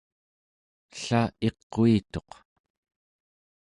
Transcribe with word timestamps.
ella 0.97 1.21
iquituq 1.47 2.29